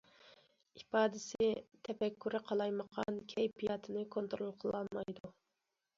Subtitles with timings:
[0.79, 1.49] ئىپادىسى:
[1.89, 5.33] تەپەككۇرى قالايمىقان، كەيپىياتىنى كونترول قىلالمايدۇ.